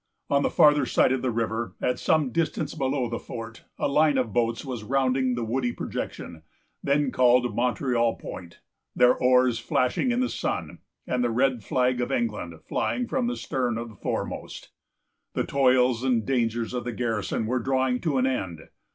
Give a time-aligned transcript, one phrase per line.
[0.31, 4.17] On the farther side of the river, at some distance below the fort, a line
[4.17, 6.41] of boats was rounding the woody projection,
[6.81, 8.61] then called Montreal Point,
[8.95, 13.37] their oars flashing in the sun, and the red flag of England flying from the
[13.37, 14.71] stern of the foremost.
[15.33, 18.69] The toils and dangers of the garrison were drawing to an end.